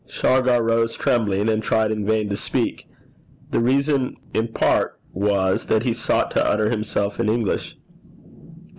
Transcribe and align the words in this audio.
Shargar 0.07 0.63
rose 0.63 0.95
trembling, 0.97 1.47
and 1.47 1.61
tried 1.61 1.91
in 1.91 2.07
vain 2.07 2.27
to 2.29 2.35
speak. 2.35 2.87
The 3.51 3.59
reason 3.59 4.17
in 4.33 4.47
part 4.47 4.99
was, 5.13 5.65
that 5.67 5.83
he 5.83 5.93
sought 5.93 6.31
to 6.31 6.43
utter 6.43 6.71
himself 6.71 7.19
in 7.19 7.29
English. 7.29 7.75